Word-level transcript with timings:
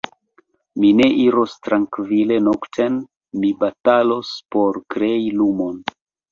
Mi 0.83 0.89
ne 1.01 1.05
iros 1.23 1.53
trankvile 1.67 2.39
nokten, 2.47 2.97
mi 3.45 3.53
batalos 3.61 4.35
por 4.57 4.83
krei 4.97 5.25
lumon. 5.41 5.81